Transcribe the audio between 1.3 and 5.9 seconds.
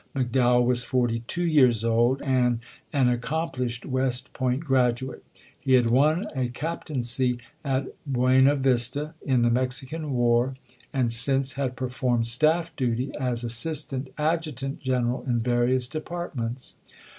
years old and an accomplished West Point grad uate. He